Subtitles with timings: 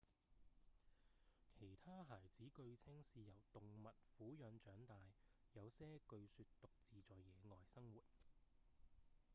[1.59, 4.95] 其他孩子據稱是由動物撫養長大；
[5.53, 8.01] 有些據說獨自在野外生活